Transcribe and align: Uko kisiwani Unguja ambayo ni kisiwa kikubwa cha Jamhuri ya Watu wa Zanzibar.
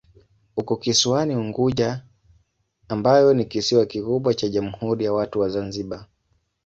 Uko 0.57 0.75
kisiwani 0.77 1.35
Unguja 1.35 2.05
ambayo 2.87 3.33
ni 3.33 3.45
kisiwa 3.45 3.85
kikubwa 3.85 4.33
cha 4.33 4.47
Jamhuri 4.49 5.05
ya 5.05 5.13
Watu 5.13 5.39
wa 5.39 5.49
Zanzibar. 5.49 6.05